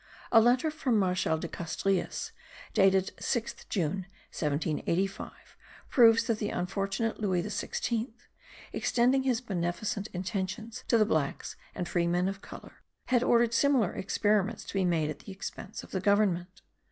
[0.31, 2.31] A letter from Marshal de Castries,
[2.73, 5.31] dated 6th June, 1785,
[5.91, 8.11] proves that the unfortunate Louis XVI,
[8.73, 13.93] extending his beneficent intentions to the blacks and free men of colour, had ordered similar
[13.93, 16.63] experiments to be made at the expense of Government.